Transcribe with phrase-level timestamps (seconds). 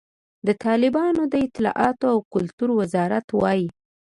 [0.47, 3.67] د طالبانو د اطلاعاتو او کلتور وزارت وایي،